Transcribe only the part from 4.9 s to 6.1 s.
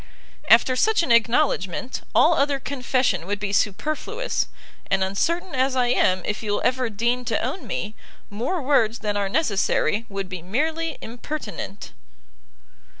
uncertain as I